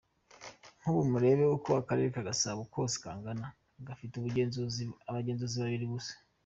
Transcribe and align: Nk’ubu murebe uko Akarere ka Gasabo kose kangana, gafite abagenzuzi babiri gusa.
Nk’ubu 0.79 1.01
murebe 1.11 1.43
uko 1.57 1.69
Akarere 1.81 2.07
ka 2.15 2.21
Gasabo 2.29 2.61
kose 2.73 2.95
kangana, 3.03 3.47
gafite 3.87 4.13
abagenzuzi 4.17 5.57
babiri 5.61 5.87
gusa. 5.95 6.13